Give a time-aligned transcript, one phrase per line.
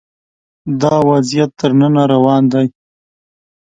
[0.81, 2.67] دا وضعیت تر ننه روان دی